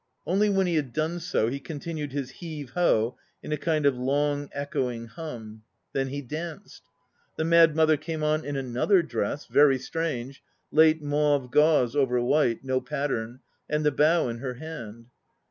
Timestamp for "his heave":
2.11-2.71